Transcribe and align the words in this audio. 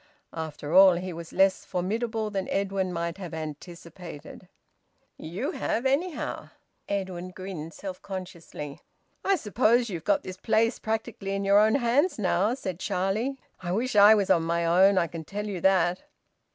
After 0.33 0.73
all, 0.73 0.93
he 0.93 1.13
was 1.13 1.31
less 1.31 1.63
formidable 1.63 2.31
than 2.31 2.49
Edwin 2.49 2.91
might 2.91 3.19
have 3.19 3.35
anticipated. 3.35 4.47
"You 5.15 5.51
have, 5.51 5.85
anyhow," 5.85 6.35
said 6.35 6.39
Charlie. 6.87 7.01
Edwin 7.01 7.29
grinned 7.29 7.73
self 7.75 8.01
consciously. 8.01 8.81
"I 9.23 9.35
suppose 9.35 9.91
you've 9.91 10.03
got 10.03 10.23
this 10.23 10.37
place 10.37 10.79
practically 10.79 11.35
in 11.35 11.45
your 11.45 11.59
own 11.59 11.75
hands 11.75 12.17
now," 12.17 12.55
said 12.55 12.79
Charlie. 12.79 13.37
"I 13.59 13.71
wish 13.73 13.95
I 13.95 14.15
was 14.15 14.31
on 14.31 14.41
my 14.41 14.65
own, 14.65 14.97
I 14.97 15.05
can 15.05 15.23
tell 15.23 15.45
you 15.45 15.61
that." 15.61 16.01